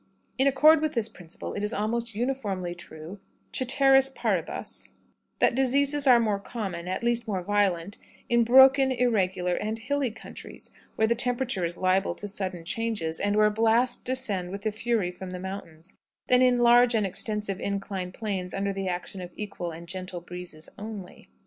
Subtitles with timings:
[0.39, 3.19] In accord with this principle, it is almost uniformly true,
[3.53, 4.93] coeteris paribus,
[5.37, 10.71] that diseases are more common, at least more violent, in broken, irregular, and hilly countries,
[10.95, 15.29] where the temperature is liable to sudden changes, and where blasts descend with fury from
[15.29, 15.93] the mountains,
[16.25, 20.67] than in large and extensive inclined plains under the action of equal and gentle breezes
[20.79, 21.29] only.